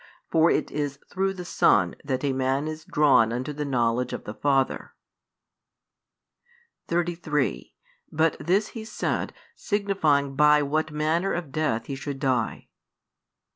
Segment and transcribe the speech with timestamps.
[0.31, 4.23] For it is through the Son that a man is drawn unto the knowledge of
[4.23, 4.95] the Father.
[6.87, 7.75] 33
[8.11, 12.69] But this He said, signifying by what manner of death He should die.